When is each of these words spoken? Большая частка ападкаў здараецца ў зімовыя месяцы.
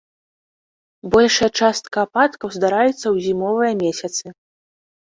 Большая 1.15 1.49
частка 1.61 1.97
ападкаў 2.09 2.49
здараецца 2.59 3.05
ў 3.05 3.15
зімовыя 3.29 3.71
месяцы. 3.85 4.25